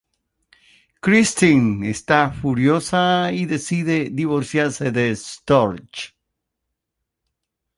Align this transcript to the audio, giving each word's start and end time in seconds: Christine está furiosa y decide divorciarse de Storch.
Christine 0.99 1.87
está 1.87 2.31
furiosa 2.31 3.31
y 3.33 3.45
decide 3.45 4.09
divorciarse 4.11 4.91
de 4.91 5.15
Storch. 5.15 6.15